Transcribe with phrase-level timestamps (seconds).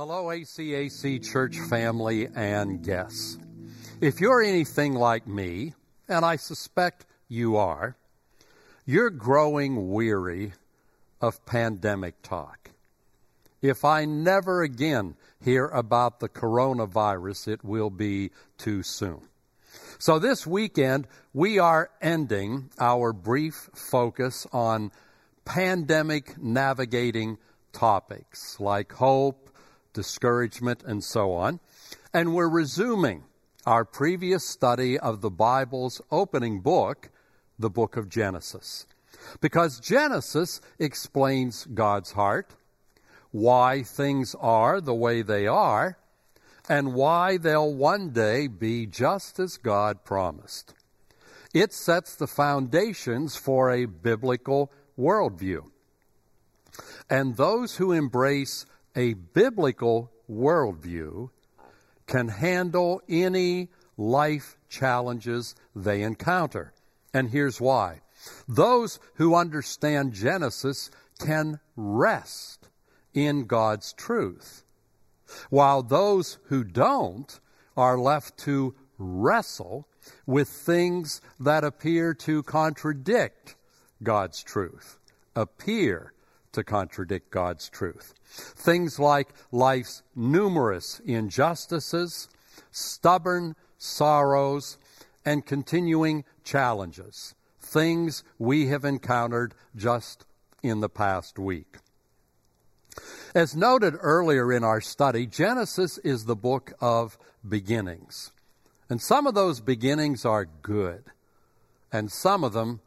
[0.00, 3.36] Hello, ACAC church family and guests.
[4.00, 5.74] If you're anything like me,
[6.08, 7.96] and I suspect you are,
[8.86, 10.52] you're growing weary
[11.20, 12.70] of pandemic talk.
[13.60, 19.22] If I never again hear about the coronavirus, it will be too soon.
[19.98, 24.92] So this weekend, we are ending our brief focus on
[25.44, 27.38] pandemic navigating
[27.72, 29.47] topics like hope,
[29.92, 31.60] discouragement, and so on.
[32.12, 33.24] And we're resuming
[33.66, 37.10] our previous study of the Bible's opening book,
[37.58, 38.86] the book of Genesis.
[39.40, 42.54] Because Genesis explains God's heart,
[43.30, 45.98] why things are the way they are,
[46.68, 50.74] and why they'll one day be just as God promised.
[51.54, 55.64] It sets the foundations for a biblical worldview.
[57.08, 58.66] And those who embrace
[58.98, 61.30] a biblical worldview
[62.08, 66.72] can handle any life challenges they encounter.
[67.14, 68.00] And here's why.
[68.48, 70.90] Those who understand Genesis
[71.20, 72.68] can rest
[73.14, 74.64] in God's truth,
[75.48, 77.38] while those who don't
[77.76, 79.86] are left to wrestle
[80.26, 83.54] with things that appear to contradict
[84.02, 84.98] God's truth,
[85.36, 86.12] appear
[86.52, 88.14] to contradict God's truth.
[88.24, 92.28] Things like life's numerous injustices,
[92.70, 94.78] stubborn sorrows,
[95.24, 97.34] and continuing challenges.
[97.60, 100.24] Things we have encountered just
[100.62, 101.76] in the past week.
[103.34, 108.32] As noted earlier in our study, Genesis is the book of beginnings.
[108.88, 111.04] And some of those beginnings are good,
[111.92, 112.80] and some of them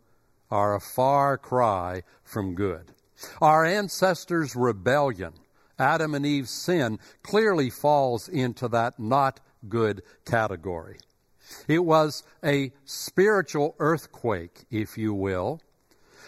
[0.49, 2.91] are a far cry from good.
[3.41, 5.33] Our ancestors' rebellion,
[5.77, 10.97] Adam and Eve's sin, clearly falls into that not good category.
[11.67, 15.61] It was a spiritual earthquake, if you will,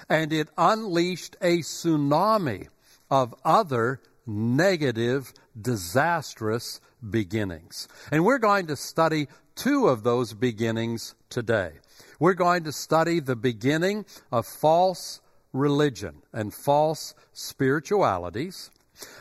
[0.10, 2.68] and it unleashed a tsunami
[3.10, 7.88] of other negative, disastrous beginnings.
[8.12, 11.74] And we're going to study two of those beginnings today.
[12.20, 15.22] We're going to study the beginning of false
[15.54, 18.72] religion and false spiritualities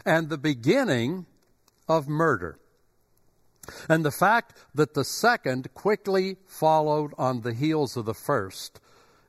[0.04, 1.26] and the beginning
[1.88, 2.58] of murder.
[3.88, 8.80] And the fact that the second quickly followed on the heels of the first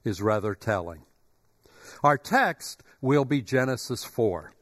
[0.03, 1.03] is rather telling.
[2.03, 4.53] Our text will be Genesis 4.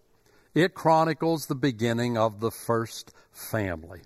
[0.53, 4.02] It chronicles the beginning of the first family.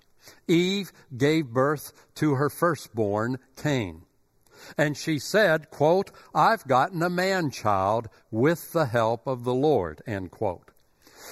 [0.46, 4.05] Eve gave birth to her firstborn, Cain.
[4.76, 10.02] And she said, quote, I've gotten a man child with the help of the Lord,
[10.06, 10.70] end quote.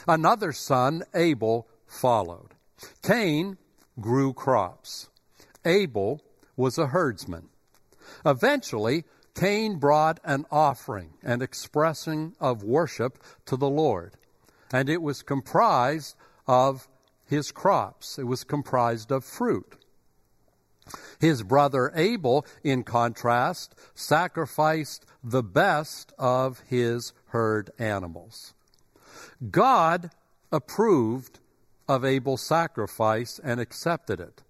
[0.06, 2.54] Another son, Abel, followed.
[3.02, 3.56] Cain
[4.00, 5.08] grew crops.
[5.64, 6.20] Abel
[6.56, 7.48] was a herdsman.
[8.24, 9.04] Eventually,
[9.34, 14.14] Cain brought an offering an expressing of worship to the Lord,
[14.72, 16.88] and it was comprised of
[17.24, 18.18] his crops.
[18.18, 19.76] It was comprised of fruit.
[21.18, 28.54] His brother Abel, in contrast, sacrificed the best of his herd animals.
[29.50, 30.10] God
[30.52, 31.40] approved
[31.88, 34.42] of Abel's sacrifice and accepted it.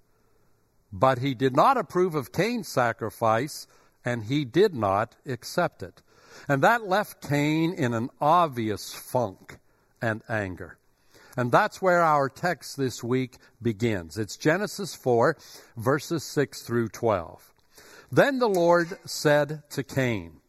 [0.92, 3.66] But he did not approve of Cain's sacrifice
[4.04, 6.02] and he did not accept it.
[6.48, 9.58] And that left Cain in an obvious funk
[10.00, 10.78] and anger.
[11.36, 14.16] And that's where our text this week begins.
[14.18, 15.36] It's Genesis 4,
[15.76, 17.52] verses 6 through 12.
[18.12, 20.40] Then the Lord said to Cain,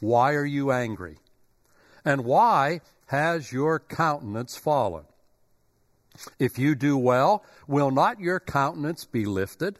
[0.00, 1.16] Why are you angry?
[2.04, 5.04] And why has your countenance fallen?
[6.38, 9.78] If you do well, will not your countenance be lifted?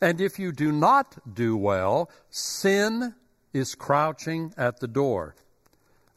[0.00, 3.14] And if you do not do well, sin
[3.54, 5.34] is crouching at the door,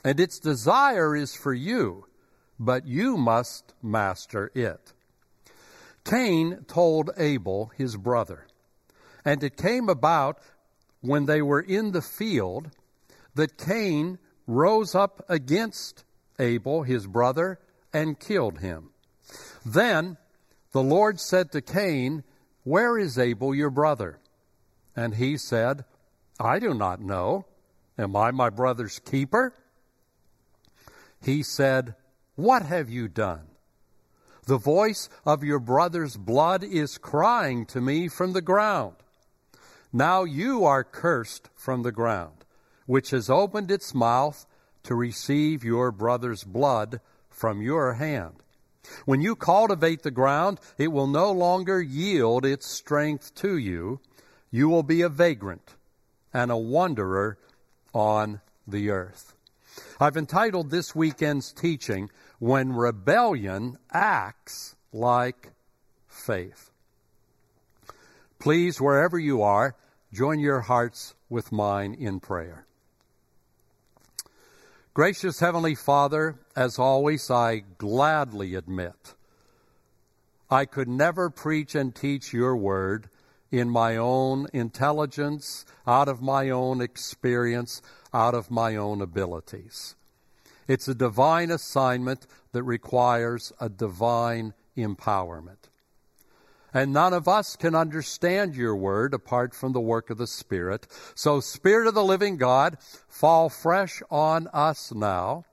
[0.03, 2.05] and its desire is for you
[2.59, 4.93] but you must master it.
[6.05, 8.45] Cain told Abel, his brother,
[9.25, 10.39] and it came about
[11.01, 12.71] when they were in the field
[13.35, 16.03] that Cain rose up against
[16.39, 17.59] Abel, his brother,
[17.93, 18.89] and killed him.
[19.65, 20.17] Then
[20.71, 22.23] the Lord said to Cain,
[22.63, 24.19] Where is Abel, your brother?
[24.95, 25.85] And he said,
[26.39, 27.45] I do not know.
[27.97, 29.53] Am I my brother's keeper?
[31.23, 31.95] He said,
[32.35, 33.47] what have you done?
[34.45, 38.95] The voice of your brother's blood is crying to me from the ground.
[39.91, 42.45] Now you are cursed from the ground,
[42.85, 44.45] which has opened its mouth
[44.83, 46.99] to receive your brother's blood
[47.29, 48.43] from your hand.
[49.05, 54.01] When you cultivate the ground, it will no longer yield its strength to you.
[54.51, 55.75] You will be a vagrant
[56.33, 57.37] and a wanderer
[57.93, 59.35] on the earth.
[59.99, 62.09] I've entitled this weekend's teaching,
[62.43, 65.53] When Rebellion Acts Like
[66.09, 66.71] Faith.
[68.37, 69.77] Please, wherever you are,
[70.11, 72.65] join your hearts with mine in prayer.
[74.93, 79.15] Gracious Heavenly Father, as always, I gladly admit
[80.49, 83.09] I could never preach and teach your word
[83.51, 87.81] in my own intelligence, out of my own experience,
[88.13, 89.95] out of my own abilities.
[90.67, 95.69] It's a divine assignment that requires a divine empowerment.
[96.73, 100.87] And none of us can understand your word apart from the work of the Spirit.
[101.13, 102.77] So, Spirit of the living God,
[103.07, 105.45] fall fresh on us now.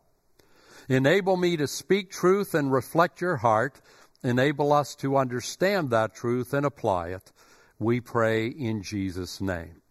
[0.89, 3.83] Enable me to speak truth and reflect your heart.
[4.25, 7.33] Enable us to understand that truth and apply it.
[7.79, 9.83] We pray in Jesus' name.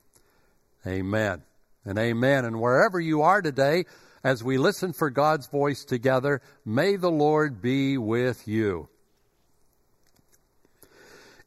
[0.85, 1.43] Amen
[1.85, 2.45] and amen.
[2.45, 3.85] And wherever you are today,
[4.23, 8.89] as we listen for God's voice together, may the Lord be with you.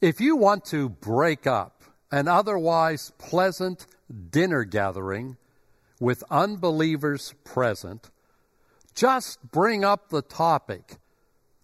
[0.01, 3.87] If you want to break up an otherwise pleasant
[4.31, 5.37] dinner gathering
[6.01, 8.11] with unbelievers present,
[8.95, 10.97] just bring up the topic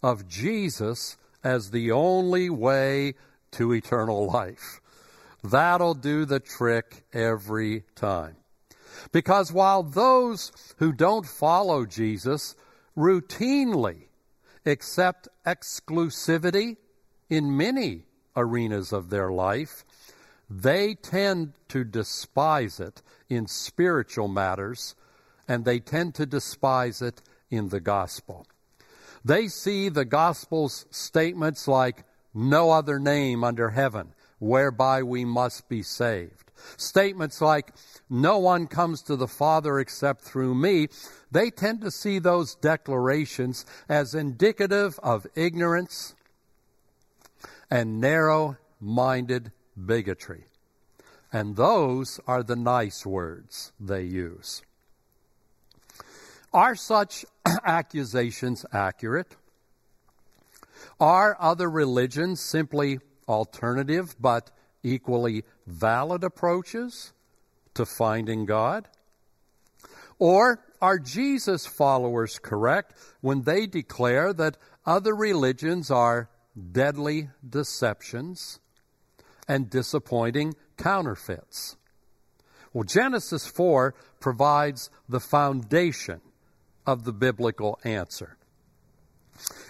[0.02, 3.14] of Jesus as the only way
[3.52, 4.80] to eternal life.
[5.42, 8.37] That'll do the trick every time.
[9.12, 12.54] Because while those who don't follow Jesus
[12.96, 14.08] routinely
[14.66, 16.76] accept exclusivity
[17.28, 18.04] in many
[18.36, 19.84] arenas of their life,
[20.50, 24.94] they tend to despise it in spiritual matters,
[25.46, 27.20] and they tend to despise it
[27.50, 28.46] in the gospel.
[29.24, 32.04] They see the gospel's statements like,
[32.34, 36.47] no other name under heaven whereby we must be saved.
[36.76, 37.72] Statements like,
[38.08, 40.88] no one comes to the Father except through me,
[41.30, 46.14] they tend to see those declarations as indicative of ignorance
[47.70, 49.52] and narrow minded
[49.86, 50.44] bigotry.
[51.32, 54.62] And those are the nice words they use.
[56.52, 57.26] Are such
[57.64, 59.36] accusations accurate?
[60.98, 64.50] Are other religions simply alternative but
[64.82, 67.12] equally valid approaches
[67.74, 68.88] to finding God?
[70.18, 76.28] Or are Jesus followers correct when they declare that other religions are
[76.72, 78.60] deadly deceptions,
[79.46, 81.76] and disappointing counterfeits.
[82.72, 86.20] Well, Genesis 4 provides the foundation
[86.86, 88.36] of the biblical answer.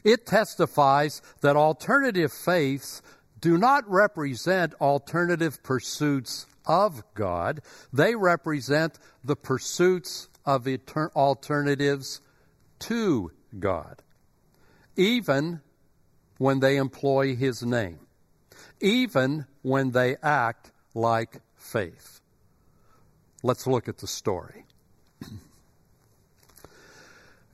[0.03, 3.03] It testifies that alternative faiths
[3.41, 7.61] do not represent alternative pursuits of God,
[7.93, 10.67] they represent the pursuits of
[11.15, 12.21] alternatives
[12.81, 14.03] to God.
[14.97, 15.61] Even
[16.39, 18.01] when they employ his name,
[18.81, 22.21] even when they act like faith.
[23.43, 24.65] Let's look at the story.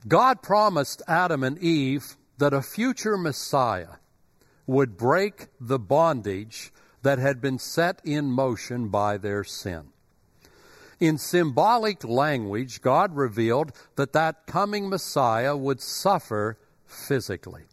[0.07, 3.95] God promised Adam and Eve that a future Messiah
[4.67, 9.89] would break the bondage that had been set in motion by their sin.
[10.99, 17.63] In symbolic language, God revealed that that coming Messiah would suffer physically.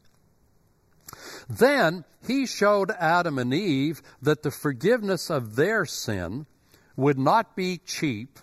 [1.48, 6.46] Then he showed Adam and Eve that the forgiveness of their sin
[6.96, 8.38] would not be cheap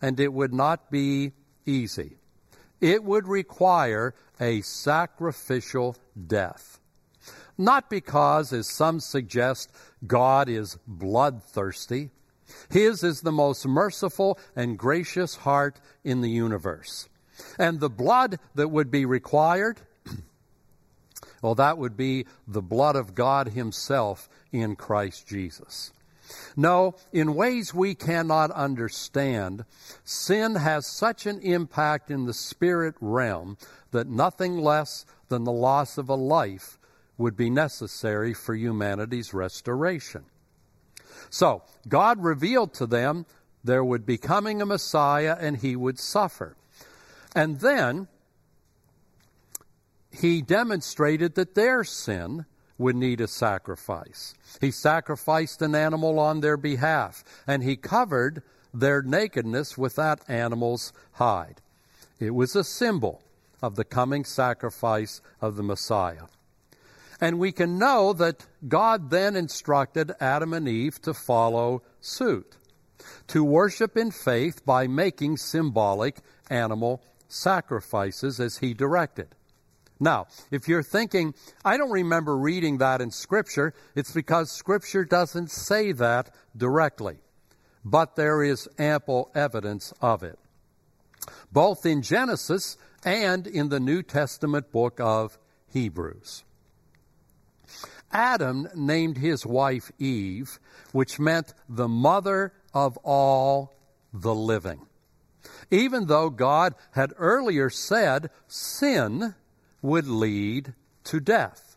[0.00, 1.32] and it would not be
[1.66, 2.16] easy.
[2.80, 5.96] It would require a sacrificial
[6.26, 6.80] death.
[7.58, 9.70] Not because, as some suggest,
[10.06, 12.10] God is bloodthirsty.
[12.70, 17.08] His is the most merciful and gracious heart in the universe.
[17.58, 19.80] And the blood that would be required
[21.42, 25.92] well, that would be the blood of God Himself in Christ Jesus.
[26.56, 29.64] No, in ways we cannot understand,
[30.04, 33.58] sin has such an impact in the spirit realm
[33.90, 36.78] that nothing less than the loss of a life
[37.22, 40.24] would be necessary for humanity's restoration.
[41.30, 43.26] So, God revealed to them
[43.64, 46.56] there would be coming a Messiah and he would suffer.
[47.34, 48.08] And then
[50.10, 52.44] he demonstrated that their sin
[52.76, 54.34] would need a sacrifice.
[54.60, 58.42] He sacrificed an animal on their behalf, and he covered
[58.74, 61.60] their nakedness with that animal's hide.
[62.18, 63.22] It was a symbol
[63.62, 66.26] of the coming sacrifice of the Messiah.
[67.22, 72.56] And we can know that God then instructed Adam and Eve to follow suit,
[73.28, 76.16] to worship in faith by making symbolic
[76.50, 79.28] animal sacrifices as he directed.
[80.00, 81.32] Now, if you're thinking,
[81.64, 87.18] I don't remember reading that in Scripture, it's because Scripture doesn't say that directly.
[87.84, 90.40] But there is ample evidence of it,
[91.52, 95.38] both in Genesis and in the New Testament book of
[95.68, 96.42] Hebrews.
[98.10, 100.58] Adam named his wife Eve,
[100.92, 103.72] which meant the mother of all
[104.12, 104.86] the living.
[105.70, 109.34] Even though God had earlier said sin
[109.80, 110.74] would lead
[111.04, 111.76] to death.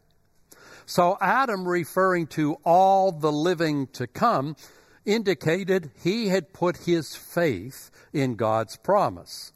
[0.85, 4.55] So Adam, referring to all the living to come,
[5.05, 9.51] indicated he had put his faith in God's promise.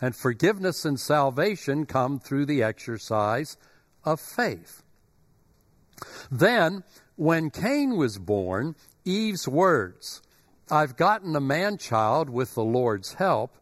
[0.00, 3.56] And forgiveness and salvation come through the exercise
[4.04, 4.81] of faith.
[6.30, 6.84] Then,
[7.16, 10.22] when Cain was born, Eve's words,
[10.70, 13.56] I've gotten a man child with the Lord's help,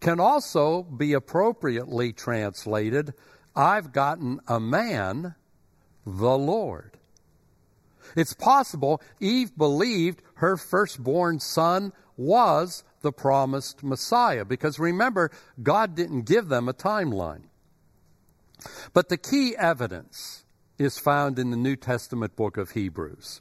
[0.00, 3.14] can also be appropriately translated,
[3.56, 5.34] I've gotten a man,
[6.06, 6.98] the Lord.
[8.16, 15.30] It's possible Eve believed her firstborn son was the promised Messiah, because remember,
[15.62, 17.44] God didn't give them a timeline.
[18.92, 20.43] But the key evidence
[20.78, 23.40] is found in the New Testament book of Hebrews.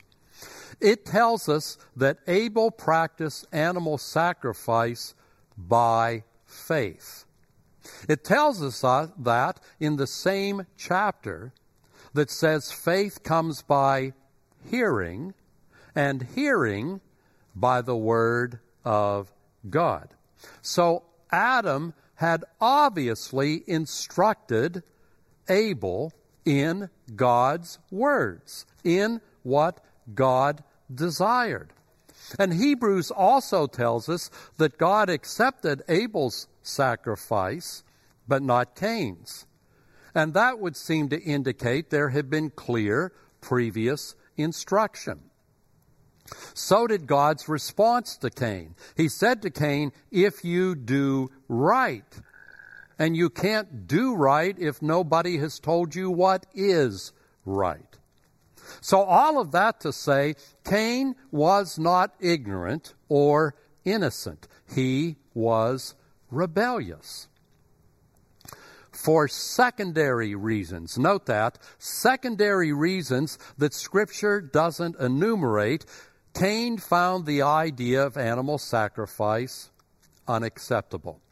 [0.79, 5.15] It tells us that Abel practiced animal sacrifice
[5.57, 7.25] by faith.
[8.07, 11.53] It tells us uh, that in the same chapter
[12.13, 14.13] that says faith comes by
[14.69, 15.33] hearing,
[15.95, 17.01] and hearing
[17.55, 19.31] by the word of
[19.69, 20.09] God.
[20.61, 24.83] So Adam had obviously instructed
[25.49, 26.13] Abel
[26.45, 29.79] in God's words, in what
[30.13, 31.73] God desired.
[32.39, 37.83] And Hebrews also tells us that God accepted Abel's sacrifice,
[38.27, 39.45] but not Cain's.
[40.15, 45.19] And that would seem to indicate there had been clear previous instruction.
[46.53, 48.75] So did God's response to Cain.
[48.95, 52.05] He said to Cain, If you do right,
[52.99, 57.11] and you can't do right if nobody has told you what is
[57.45, 57.97] right.
[58.81, 64.47] So, all of that to say, Cain was not ignorant or innocent.
[64.73, 65.95] He was
[66.31, 67.27] rebellious.
[68.91, 75.85] For secondary reasons, note that, secondary reasons that Scripture doesn't enumerate,
[76.33, 79.71] Cain found the idea of animal sacrifice
[80.27, 81.22] unacceptable.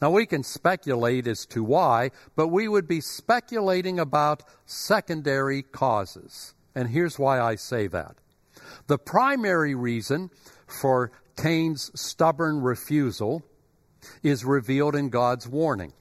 [0.00, 6.54] Now, we can speculate as to why, but we would be speculating about secondary causes.
[6.74, 8.16] And here's why I say that.
[8.86, 10.30] The primary reason
[10.66, 13.42] for Cain's stubborn refusal
[14.22, 15.92] is revealed in God's warning.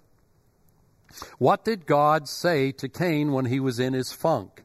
[1.38, 4.64] What did God say to Cain when he was in his funk?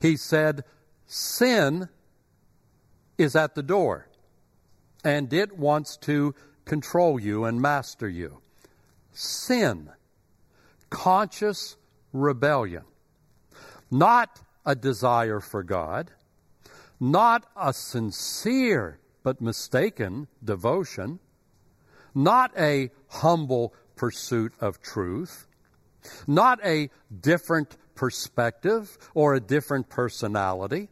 [0.00, 0.64] He said,
[1.06, 1.88] Sin
[3.18, 4.08] is at the door,
[5.04, 6.34] and it wants to
[6.64, 8.40] control you and master you
[9.12, 9.90] sin,
[10.88, 11.76] conscious
[12.12, 12.84] rebellion,
[13.90, 16.10] not a desire for God,
[16.98, 21.18] not a sincere but mistaken devotion,
[22.14, 25.46] not a humble pursuit of truth,
[26.26, 26.90] not a
[27.20, 30.88] different perspective or a different personality,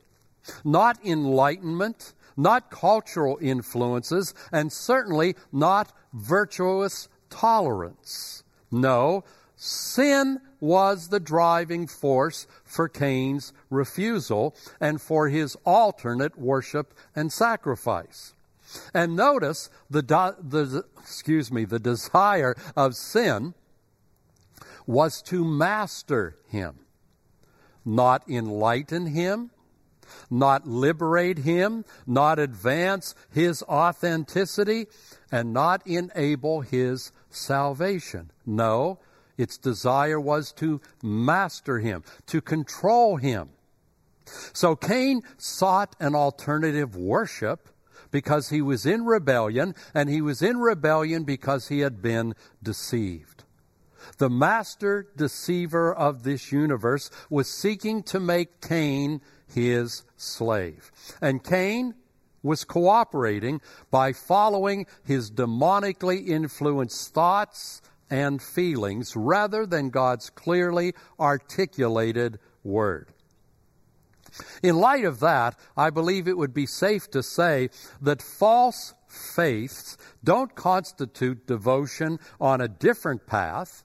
[0.64, 8.42] not enlightenment, not cultural influences, and certainly not virtuous tolerance.
[8.70, 9.24] No,
[9.56, 18.34] sin was the driving force for Cain's refusal and for his alternate worship and sacrifice.
[18.92, 23.54] And notice the, the excuse me, the desire of sin
[24.86, 26.80] was to master him,
[27.84, 29.50] not enlighten him,
[30.30, 34.86] not liberate him, not advance his authenticity,
[35.30, 38.30] and not enable his salvation.
[38.46, 38.98] No,
[39.36, 43.50] its desire was to master him, to control him.
[44.52, 47.68] So Cain sought an alternative worship
[48.10, 53.44] because he was in rebellion, and he was in rebellion because he had been deceived.
[54.18, 60.90] The master deceiver of this universe was seeking to make Cain his slave.
[61.20, 61.94] And Cain
[62.42, 72.38] was cooperating by following his demonically influenced thoughts, and feelings rather than God's clearly articulated
[72.64, 73.08] word.
[74.62, 79.96] In light of that, I believe it would be safe to say that false faiths
[80.22, 83.84] don't constitute devotion on a different path,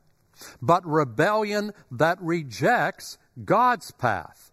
[0.62, 4.51] but rebellion that rejects God's path.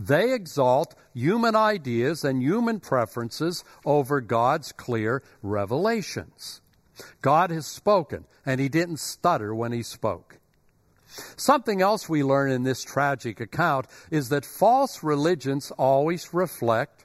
[0.00, 6.62] They exalt human ideas and human preferences over God's clear revelations.
[7.20, 10.38] God has spoken, and he didn't stutter when he spoke.
[11.36, 17.04] Something else we learn in this tragic account is that false religions always reflect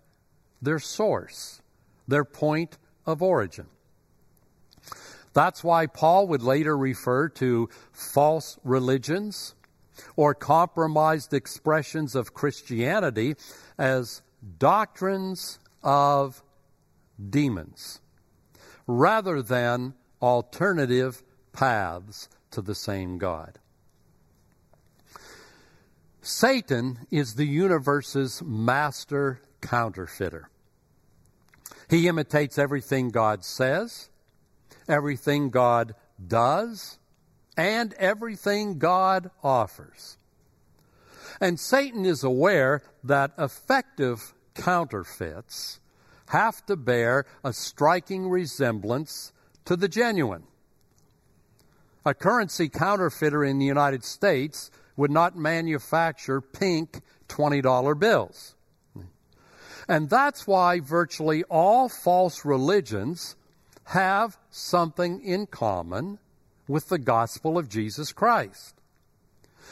[0.61, 1.61] their source,
[2.07, 3.65] their point of origin.
[5.33, 9.53] That's why Paul would later refer to false religions
[10.15, 13.35] or compromised expressions of Christianity
[13.77, 14.21] as
[14.57, 16.41] doctrines of
[17.29, 18.01] demons
[18.87, 21.23] rather than alternative
[21.53, 23.59] paths to the same God.
[26.21, 30.49] Satan is the universe's master counterfeiter.
[31.89, 34.09] He imitates everything God says,
[34.87, 35.93] everything God
[36.27, 36.97] does,
[37.57, 40.17] and everything God offers.
[41.39, 45.79] And Satan is aware that effective counterfeits
[46.27, 49.31] have to bear a striking resemblance
[49.65, 50.43] to the genuine.
[52.05, 58.55] A currency counterfeiter in the United States would not manufacture pink $20 bills.
[59.88, 63.35] And that's why virtually all false religions
[63.85, 66.17] have something in common
[66.67, 68.75] with the gospel of Jesus Christ.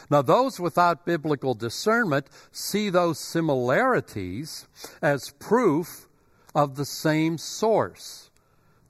[0.09, 4.67] Now, those without biblical discernment see those similarities
[5.01, 6.07] as proof
[6.55, 8.29] of the same source.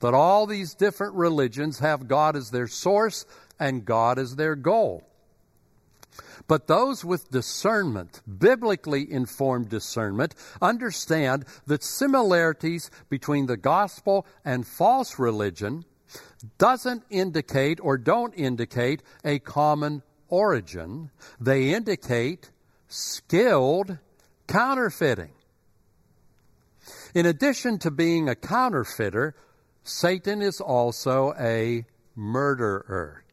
[0.00, 3.24] That all these different religions have God as their source
[3.58, 5.02] and God as their goal.
[6.46, 15.18] But those with discernment, biblically informed discernment, understand that similarities between the gospel and false
[15.18, 15.84] religion
[16.58, 21.10] doesn't indicate or don't indicate a common origin.
[21.40, 22.50] They indicate
[22.88, 23.98] skilled
[24.46, 25.32] counterfeiting.
[27.14, 29.34] In addition to being a counterfeiter,
[29.82, 31.84] Satan is also a
[32.16, 33.24] murderer.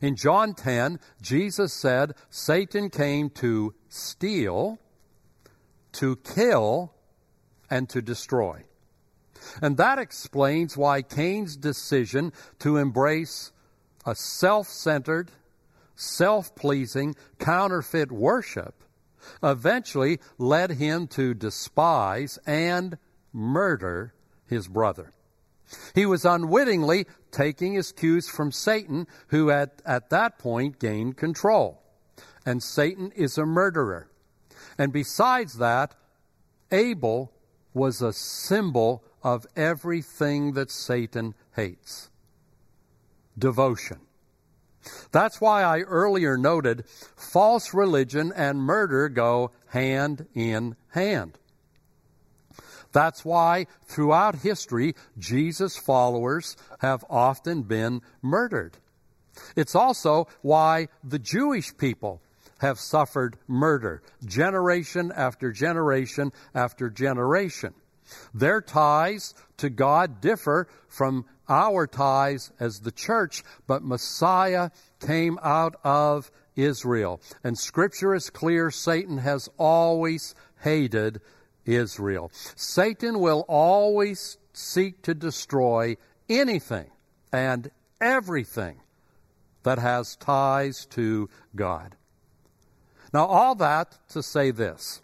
[0.00, 4.78] In John 10, Jesus said Satan came to steal,
[5.92, 6.94] to kill,
[7.68, 8.64] and to destroy.
[9.62, 13.52] And that explains why Cain's decision to embrace
[14.06, 15.30] a self centered,
[15.94, 18.74] self pleasing, counterfeit worship
[19.42, 22.98] eventually led him to despise and
[23.32, 24.14] murder
[24.46, 25.12] his brother.
[25.94, 31.80] He was unwittingly taking his cues from Satan, who had at that point gained control.
[32.44, 34.10] And Satan is a murderer.
[34.78, 35.94] And besides that,
[36.72, 37.32] Abel
[37.72, 42.08] was a symbol of everything that Satan hates
[43.38, 43.98] devotion.
[45.12, 51.38] That's why I earlier noted false religion and murder go hand in hand.
[52.92, 58.78] That's why throughout history, Jesus' followers have often been murdered.
[59.54, 62.20] It's also why the Jewish people
[62.58, 67.74] have suffered murder generation after generation after generation.
[68.34, 74.70] Their ties to God differ from our ties as the church, but Messiah
[75.00, 77.20] came out of Israel.
[77.42, 81.20] And Scripture is clear Satan has always hated
[81.64, 82.30] Israel.
[82.56, 85.96] Satan will always seek to destroy
[86.28, 86.90] anything
[87.32, 87.70] and
[88.00, 88.80] everything
[89.62, 91.96] that has ties to God.
[93.12, 95.02] Now, all that to say this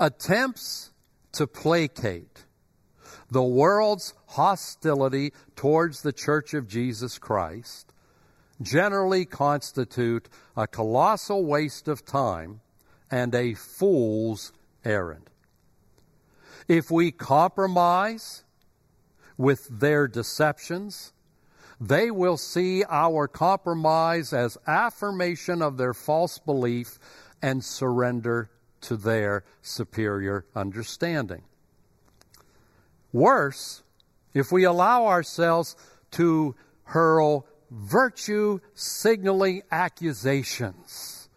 [0.00, 0.90] attempts
[1.34, 2.44] to placate
[3.30, 7.92] the world's hostility towards the Church of Jesus Christ
[8.62, 12.60] generally constitute a colossal waste of time
[13.10, 14.52] and a fool's
[14.84, 15.28] errand.
[16.68, 18.44] If we compromise
[19.36, 21.12] with their deceptions,
[21.80, 26.98] they will see our compromise as affirmation of their false belief
[27.42, 28.50] and surrender
[28.84, 31.42] to their superior understanding.
[33.12, 33.82] Worse,
[34.32, 35.76] if we allow ourselves
[36.12, 41.28] to hurl virtue signaling accusations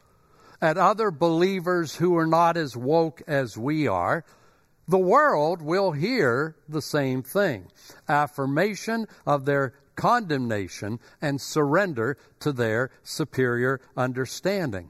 [0.62, 4.26] at other believers who are not as woke as we are,
[4.88, 7.68] the world will hear the same thing
[8.08, 14.90] affirmation of their condemnation and surrender to their superior understanding.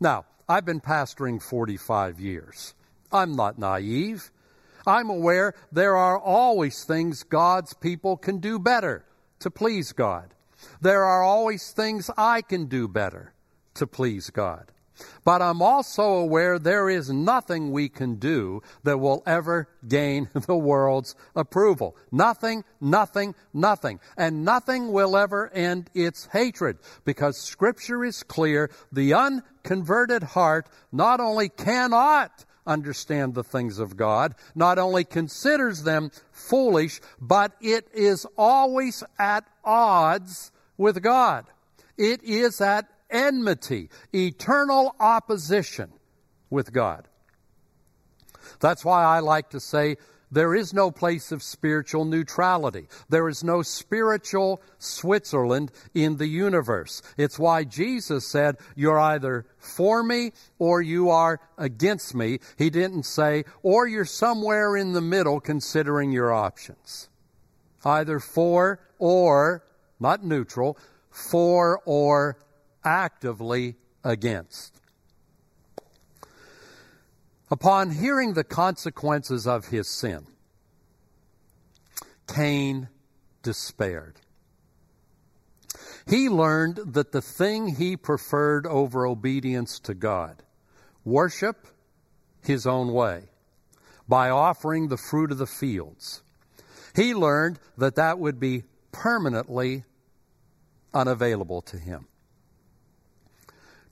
[0.00, 2.74] Now, I've been pastoring 45 years.
[3.10, 4.30] I'm not naive.
[4.86, 9.04] I'm aware there are always things God's people can do better
[9.40, 10.34] to please God.
[10.80, 13.32] There are always things I can do better
[13.74, 14.70] to please God.
[15.24, 20.56] But I'm also aware there is nothing we can do that will ever gain the
[20.56, 21.96] world's approval.
[22.12, 24.00] Nothing, nothing, nothing.
[24.16, 28.70] And nothing will ever end its hatred because scripture is clear.
[28.92, 36.10] The unconverted heart not only cannot understand the things of God, not only considers them
[36.32, 41.46] foolish, but it is always at odds with God.
[41.96, 45.92] It is at enmity, eternal opposition
[46.50, 47.08] with God.
[48.60, 49.96] That's why I like to say
[50.34, 52.88] there is no place of spiritual neutrality.
[53.08, 57.02] There is no spiritual Switzerland in the universe.
[57.16, 62.40] It's why Jesus said, You're either for me or you are against me.
[62.58, 67.08] He didn't say, or you're somewhere in the middle considering your options.
[67.84, 69.64] Either for or,
[70.00, 70.76] not neutral,
[71.10, 72.38] for or
[72.84, 74.80] actively against.
[77.50, 80.26] Upon hearing the consequences of his sin,
[82.26, 82.88] Cain
[83.42, 84.20] despaired.
[86.06, 90.42] He learned that the thing he preferred over obedience to God,
[91.04, 91.66] worship
[92.42, 93.24] his own way,
[94.06, 96.22] by offering the fruit of the fields,
[96.94, 99.84] he learned that that would be permanently
[100.92, 102.06] unavailable to him.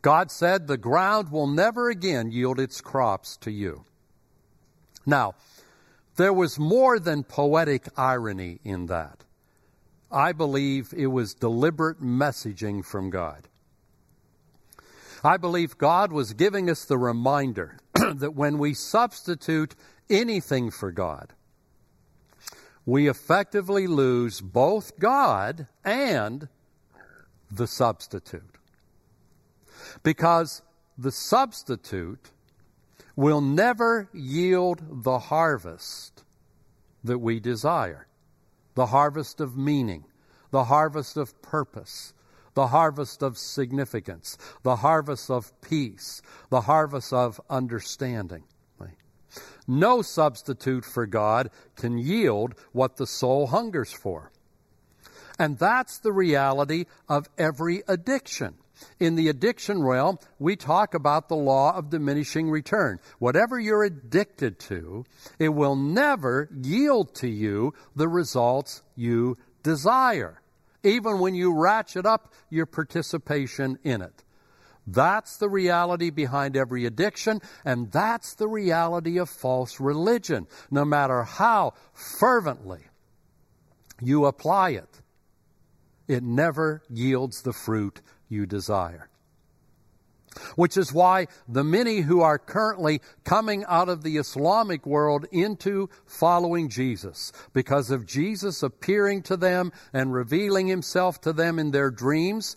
[0.03, 3.85] God said, The ground will never again yield its crops to you.
[5.07, 5.35] Now,
[6.17, 9.25] there was more than poetic irony in that.
[10.11, 13.49] I believe it was deliberate messaging from God.
[15.25, 19.75] I believe God was giving us the reminder that when we substitute
[20.11, 21.33] anything for God,
[22.85, 26.49] we effectively lose both God and
[27.51, 28.52] the substitute
[30.03, 30.63] because
[30.97, 32.31] the substitute
[33.17, 36.25] will never yield the harvest
[37.05, 38.07] that we desire
[38.75, 40.05] the harvest of meaning,
[40.51, 42.15] the harvest of purpose,
[42.55, 48.45] the harvest of significance, the harvest of peace, the harvest of understanding.
[49.67, 54.33] No substitute for God can yield what the soul hungers for.
[55.39, 58.55] And that's the reality of every addiction.
[59.01, 62.99] In the addiction realm, we talk about the law of diminishing return.
[63.19, 65.05] Whatever you're addicted to,
[65.39, 70.41] it will never yield to you the results you desire,
[70.83, 74.23] even when you ratchet up your participation in it.
[74.87, 80.49] That's the reality behind every addiction, and that's the reality of false religion.
[80.71, 82.81] No matter how fervently
[84.01, 85.01] you apply it,
[86.09, 89.09] it never yields the fruit you desire.
[90.57, 95.91] Which is why the many who are currently coming out of the Islamic world into
[96.07, 101.91] following Jesus, because of Jesus appearing to them and revealing himself to them in their
[101.91, 102.57] dreams,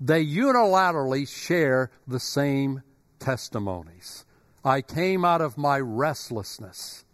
[0.00, 2.82] they unilaterally share the same
[3.20, 4.24] testimonies.
[4.64, 7.04] I came out of my restlessness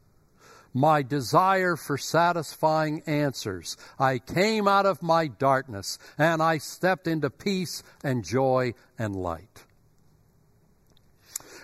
[0.76, 3.78] my desire for satisfying answers.
[3.98, 9.64] I came out of my darkness and I stepped into peace and joy and light.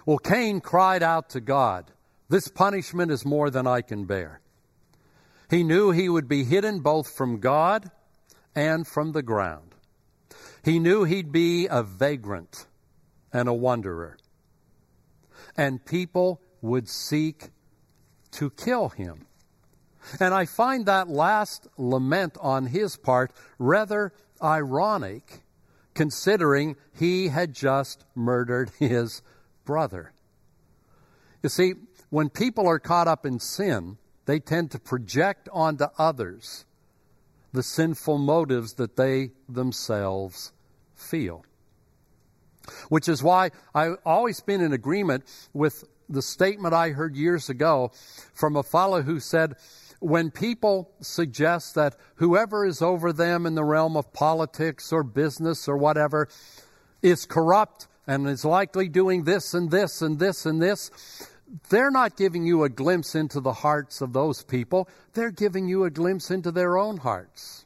[0.07, 1.91] Well, Cain cried out to God,
[2.29, 4.41] This punishment is more than I can bear.
[5.51, 7.91] He knew he would be hidden both from God
[8.55, 9.75] and from the ground.
[10.65, 12.67] He knew he'd be a vagrant
[13.31, 14.17] and a wanderer.
[15.55, 17.51] And people would seek
[18.33, 19.27] to kill him.
[20.19, 25.43] And I find that last lament on his part rather ironic,
[25.95, 29.23] considering he had just murdered his
[29.65, 30.13] brother.
[31.43, 31.75] You see,
[32.11, 36.65] when people are caught up in sin, they tend to project onto others
[37.53, 40.53] the sinful motives that they themselves
[40.95, 41.45] feel.
[42.89, 47.91] Which is why I've always been in agreement with the statement I heard years ago
[48.35, 49.57] from a fellow who said,
[50.01, 55.69] when people suggest that whoever is over them in the realm of politics or business
[55.69, 56.29] or whatever
[57.03, 60.91] is corrupt and is likely doing this and this and this and this,
[61.69, 64.89] they're not giving you a glimpse into the hearts of those people.
[65.13, 67.65] They're giving you a glimpse into their own hearts.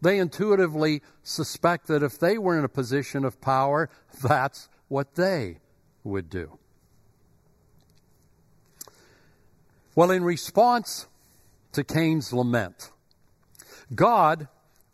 [0.00, 3.90] They intuitively suspect that if they were in a position of power,
[4.22, 5.58] that's what they
[6.04, 6.58] would do.
[9.98, 11.08] Well, in response
[11.72, 12.92] to Cain's lament,
[13.92, 14.46] God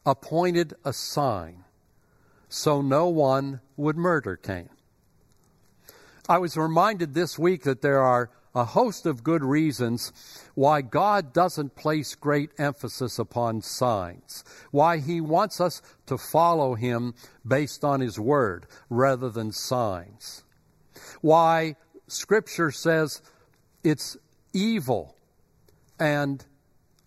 [0.06, 1.64] appointed a sign
[2.48, 4.70] so no one would murder Cain.
[6.26, 10.10] I was reminded this week that there are a host of good reasons
[10.54, 17.12] why God doesn't place great emphasis upon signs, why He wants us to follow Him
[17.46, 20.44] based on His Word rather than signs,
[21.20, 21.76] why
[22.08, 23.20] Scripture says
[23.82, 24.16] it's
[24.54, 25.16] evil
[25.98, 26.44] and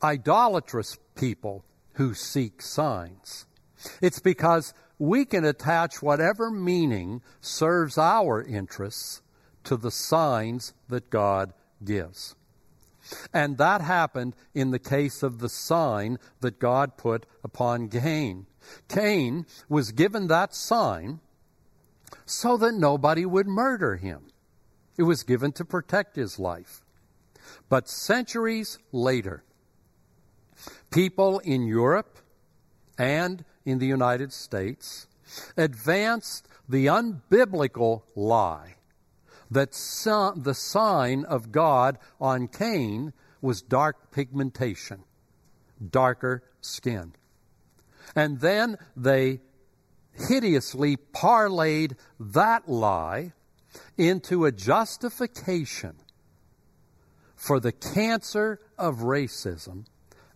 [0.04, 3.48] idolatrous people who seek signs.
[4.02, 9.22] It's because we can attach whatever meaning serves our interests
[9.64, 12.36] to the signs that God gives.
[13.34, 18.48] And that happened in the case of the sign that God put upon Cain.
[18.90, 21.20] Cain was given that sign
[22.26, 24.28] so that nobody would murder him.
[24.98, 26.82] It was given to protect his life.
[27.70, 29.44] But centuries later,
[30.92, 32.18] people in Europe
[32.98, 35.08] and in the United States
[35.56, 38.76] advanced the unbiblical lie
[39.50, 45.04] that the sign of God on Cain was dark pigmentation,
[45.90, 47.14] darker skin.
[48.16, 49.42] And then they
[50.14, 53.34] hideously parlayed that lie
[53.98, 55.96] into a justification
[57.38, 59.86] for the cancer of racism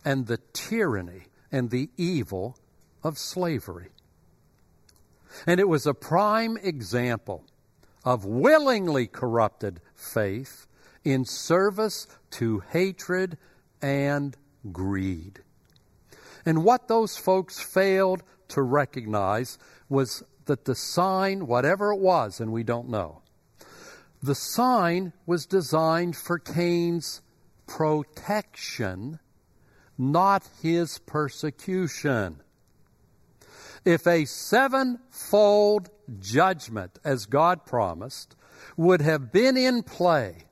[0.04, 2.56] and the tyranny and the evil
[3.02, 3.88] of slavery.
[5.46, 7.44] And it was a prime example
[8.04, 10.66] of willingly corrupted faith
[11.04, 13.36] in service to hatred
[13.80, 14.36] and
[14.70, 15.40] greed.
[16.46, 22.52] And what those folks failed to recognize was that the sign, whatever it was, and
[22.52, 23.21] we don't know,
[24.22, 27.22] the sign was designed for Cain's
[27.66, 29.18] protection,
[29.98, 32.40] not his persecution.
[33.84, 38.36] If a sevenfold judgment, as God promised,
[38.76, 40.44] would have been in play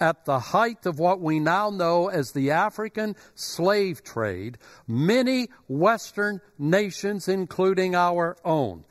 [0.00, 4.56] at the height of what we now know as the African slave trade,
[4.86, 8.84] many Western nations, including our own,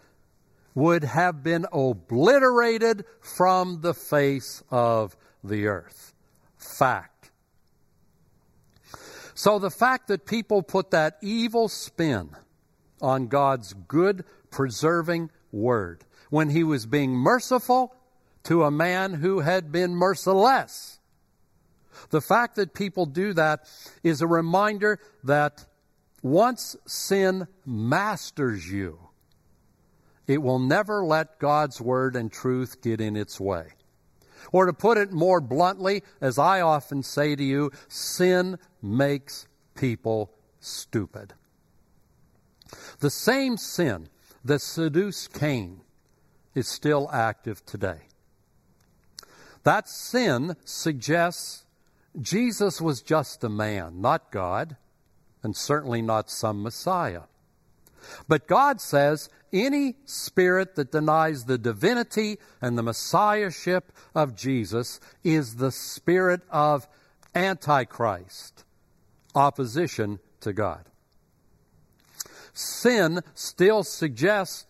[0.76, 6.14] would have been obliterated from the face of the earth.
[6.58, 7.32] Fact.
[9.34, 12.30] So the fact that people put that evil spin
[13.02, 17.96] on God's good, preserving word when he was being merciful
[18.44, 21.00] to a man who had been merciless.
[22.10, 23.68] The fact that people do that
[24.04, 25.66] is a reminder that
[26.22, 29.00] once sin masters you,
[30.28, 33.68] it will never let God's word and truth get in its way.
[34.52, 40.32] Or to put it more bluntly, as I often say to you, sin makes people
[40.60, 41.34] stupid.
[43.00, 44.10] The same sin
[44.44, 45.82] that seduced Cain
[46.54, 48.02] is still active today.
[49.64, 51.66] That sin suggests
[52.20, 54.78] Jesus was just a man, not God,
[55.44, 57.24] and certainly not some Messiah.
[58.28, 65.56] But God says any spirit that denies the divinity and the messiahship of Jesus is
[65.56, 66.88] the spirit of
[67.34, 68.65] Antichrist,
[69.34, 70.86] opposition to God.
[72.54, 74.65] Sin still suggests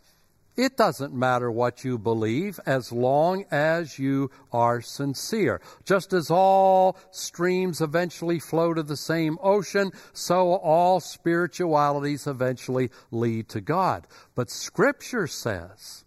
[0.57, 5.59] it doesn't matter what you believe as long as you are sincere.
[5.83, 13.49] Just as all streams eventually flow to the same ocean, so all spiritualities eventually lead
[13.49, 14.07] to God.
[14.33, 16.05] But Scripture says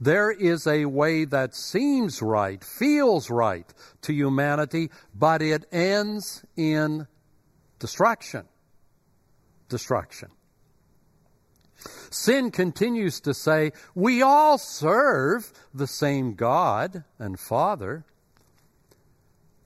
[0.00, 3.66] there is a way that seems right, feels right
[4.02, 7.06] to humanity, but it ends in
[7.78, 8.44] destruction.
[9.68, 10.28] Destruction.
[12.12, 18.04] Sin continues to say, we all serve the same God and Father.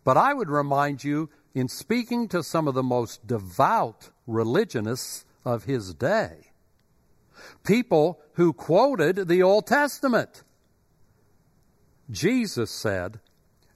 [0.04, 5.64] But I would remind you, in speaking to some of the most devout religionists of
[5.64, 6.52] his day,
[7.64, 10.44] people who quoted the Old Testament,
[12.10, 13.18] Jesus said,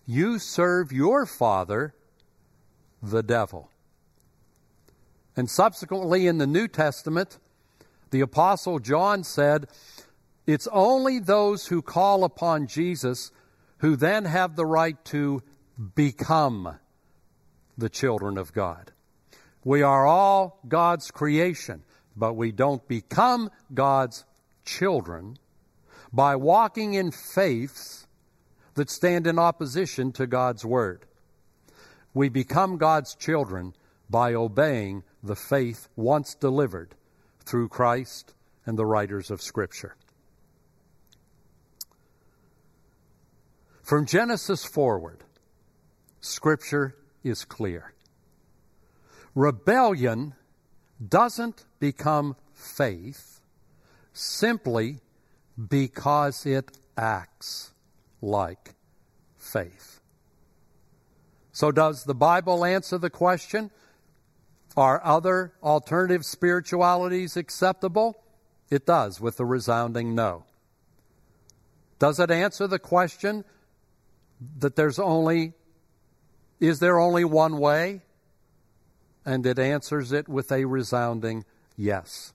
[0.06, 1.94] You serve your father,
[3.02, 3.70] the devil.
[5.36, 7.38] And subsequently in the New Testament,
[8.10, 9.68] the Apostle John said,
[10.46, 13.30] It's only those who call upon Jesus
[13.78, 15.42] who then have the right to
[15.94, 16.78] become
[17.78, 18.92] the children of God.
[19.64, 21.82] We are all God's creation,
[22.16, 24.24] but we don't become God's
[24.64, 25.38] children
[26.12, 28.06] by walking in faiths
[28.74, 31.06] that stand in opposition to God's Word.
[32.12, 33.74] We become God's children
[34.08, 36.94] by obeying the faith once delivered
[37.44, 38.34] through Christ
[38.66, 39.96] and the writers of Scripture.
[43.82, 45.24] From Genesis forward,
[46.20, 47.92] Scripture is clear.
[49.34, 50.34] Rebellion
[51.06, 53.40] doesn't become faith
[54.12, 55.00] simply
[55.68, 57.72] because it acts
[58.20, 58.74] like
[59.36, 60.00] faith.
[61.52, 63.70] So, does the Bible answer the question
[64.76, 68.22] are other alternative spiritualities acceptable?
[68.70, 70.44] It does, with a resounding no.
[71.98, 73.44] Does it answer the question
[74.58, 75.52] that there's only,
[76.60, 78.02] is there only one way?
[79.26, 81.44] And it answers it with a resounding
[81.76, 82.32] yes.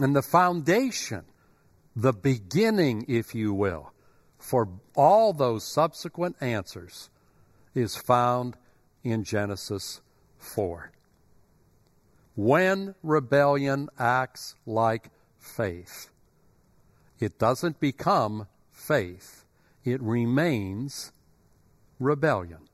[0.00, 1.24] And the foundation,
[1.94, 3.92] the beginning, if you will,
[4.38, 7.10] for all those subsequent answers
[7.74, 8.56] is found
[9.04, 10.00] in Genesis
[10.38, 10.90] 4.
[12.38, 16.08] When rebellion acts like faith,
[17.18, 19.44] it doesn't become faith,
[19.84, 21.10] it remains
[21.98, 22.68] rebellion.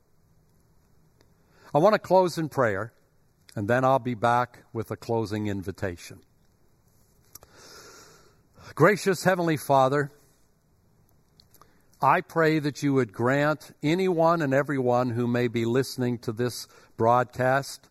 [1.73, 2.93] I want to close in prayer,
[3.55, 6.19] and then I'll be back with a closing invitation.
[8.75, 10.11] Gracious Heavenly Father,
[11.99, 16.67] I pray that you would grant anyone and everyone who may be listening to this
[16.97, 17.89] broadcast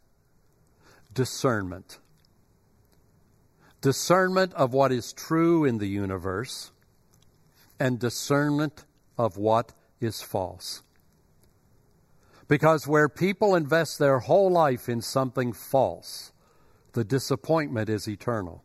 [1.14, 1.98] discernment.
[3.80, 6.72] Discernment of what is true in the universe
[7.78, 8.84] and discernment
[9.16, 10.82] of what is false.
[12.48, 16.32] Because where people invest their whole life in something false,
[16.92, 18.62] the disappointment is eternal.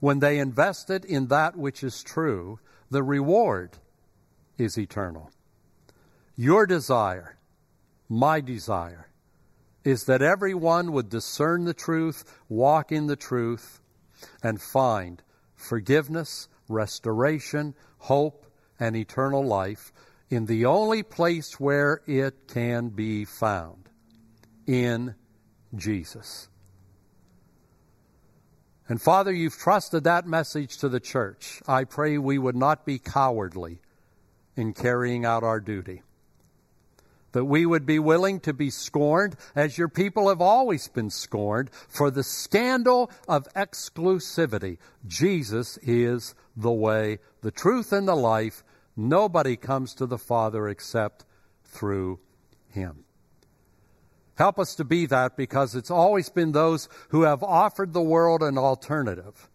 [0.00, 3.78] When they invest it in that which is true, the reward
[4.56, 5.30] is eternal.
[6.36, 7.36] Your desire,
[8.08, 9.07] my desire,
[9.84, 13.80] is that everyone would discern the truth, walk in the truth,
[14.42, 15.22] and find
[15.54, 18.46] forgiveness, restoration, hope,
[18.78, 19.92] and eternal life
[20.30, 23.88] in the only place where it can be found
[24.66, 25.14] in
[25.74, 26.48] Jesus.
[28.88, 31.60] And Father, you've trusted that message to the church.
[31.66, 33.80] I pray we would not be cowardly
[34.56, 36.02] in carrying out our duty
[37.32, 41.70] that we would be willing to be scorned, as your people have always been scorned,
[41.88, 44.78] for the scandal of exclusivity.
[45.06, 48.64] Jesus is the way, the truth, and the life.
[48.96, 51.24] Nobody comes to the Father except
[51.64, 52.18] through
[52.70, 53.04] Him.
[54.36, 58.42] Help us to be that because it's always been those who have offered the world
[58.42, 59.48] an alternative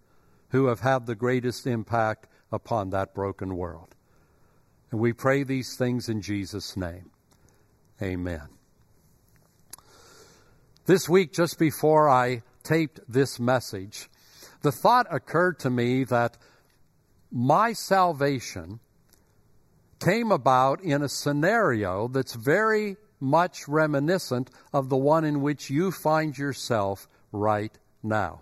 [0.53, 3.95] who have had the greatest impact upon that broken world.
[4.91, 7.09] And we pray these things in Jesus' name.
[8.01, 8.47] Amen.
[10.85, 14.09] This week, just before I taped this message,
[14.61, 16.37] the thought occurred to me that
[17.31, 18.79] my salvation
[19.99, 25.91] came about in a scenario that's very much reminiscent of the one in which you
[25.91, 28.41] find yourself right now.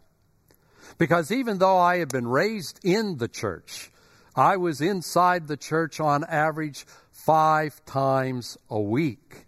[0.98, 3.92] Because even though I had been raised in the church,
[4.36, 6.86] I was inside the church on average
[7.26, 9.46] five times a week.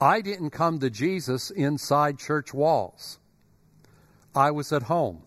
[0.00, 3.18] I didn't come to Jesus inside church walls.
[4.34, 5.22] I was at home,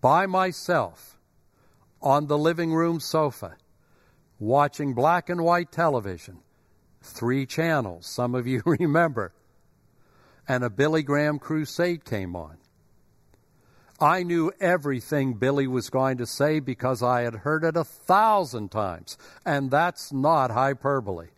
[0.00, 1.18] by myself,
[2.00, 3.56] on the living room sofa,
[4.38, 6.38] watching black and white television,
[7.02, 9.32] three channels, some of you remember,
[10.46, 12.56] and a Billy Graham crusade came on.
[14.00, 18.70] I knew everything Billy was going to say because I had heard it a thousand
[18.70, 21.28] times, and that's not hyperbole.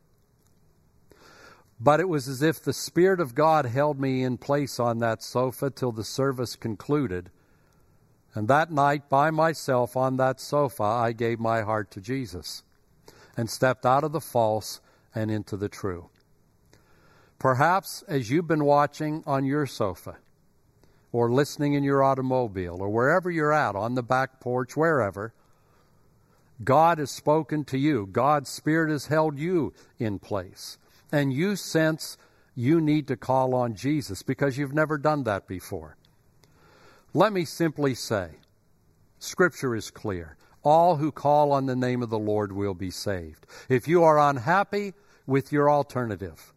[1.80, 5.22] But it was as if the Spirit of God held me in place on that
[5.22, 7.30] sofa till the service concluded.
[8.34, 12.62] And that night, by myself on that sofa, I gave my heart to Jesus
[13.36, 14.82] and stepped out of the false
[15.14, 16.10] and into the true.
[17.38, 20.18] Perhaps as you've been watching on your sofa,
[21.12, 25.32] or listening in your automobile or wherever you're at, on the back porch, wherever,
[26.62, 28.06] God has spoken to you.
[28.06, 30.78] God's Spirit has held you in place.
[31.10, 32.16] And you sense
[32.54, 35.96] you need to call on Jesus because you've never done that before.
[37.14, 38.30] Let me simply say
[39.18, 40.36] Scripture is clear.
[40.62, 43.46] All who call on the name of the Lord will be saved.
[43.68, 44.92] If you are unhappy
[45.26, 46.52] with your alternative,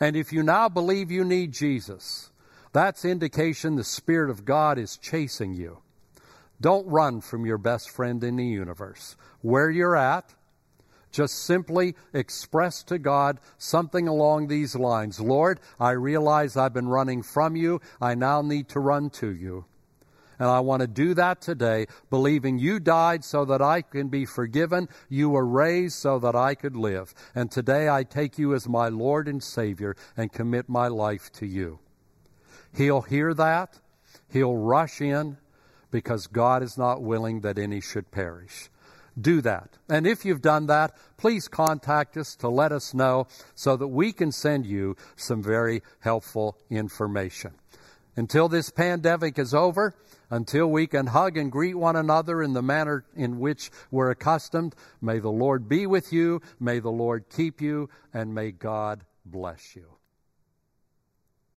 [0.00, 2.30] and if you now believe you need Jesus,
[2.78, 5.78] that's indication the Spirit of God is chasing you.
[6.60, 9.16] Don't run from your best friend in the universe.
[9.40, 10.32] Where you're at,
[11.10, 17.24] just simply express to God something along these lines Lord, I realize I've been running
[17.24, 17.80] from you.
[18.00, 19.64] I now need to run to you.
[20.38, 24.24] And I want to do that today, believing you died so that I can be
[24.24, 24.88] forgiven.
[25.08, 27.12] You were raised so that I could live.
[27.34, 31.46] And today I take you as my Lord and Savior and commit my life to
[31.46, 31.80] you.
[32.74, 33.78] He'll hear that.
[34.30, 35.38] He'll rush in
[35.90, 38.70] because God is not willing that any should perish.
[39.20, 39.70] Do that.
[39.88, 44.12] And if you've done that, please contact us to let us know so that we
[44.12, 47.54] can send you some very helpful information.
[48.16, 49.94] Until this pandemic is over,
[50.30, 54.74] until we can hug and greet one another in the manner in which we're accustomed,
[55.00, 59.74] may the Lord be with you, may the Lord keep you, and may God bless
[59.74, 59.97] you.